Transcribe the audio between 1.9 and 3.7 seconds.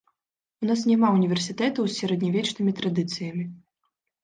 з сярэднявечнымі традыцыямі.